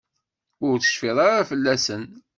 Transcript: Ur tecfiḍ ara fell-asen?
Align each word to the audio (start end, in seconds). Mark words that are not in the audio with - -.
Ur 0.67 0.75
tecfiḍ 0.79 1.17
ara 1.27 1.47
fell-asen? 1.49 2.03